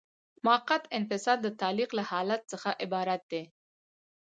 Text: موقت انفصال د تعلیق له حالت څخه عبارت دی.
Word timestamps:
موقت 0.45 0.83
انفصال 0.97 1.37
د 1.43 1.47
تعلیق 1.61 1.89
له 1.99 2.03
حالت 2.11 2.41
څخه 2.51 2.69
عبارت 2.83 3.21
دی. 3.31 3.43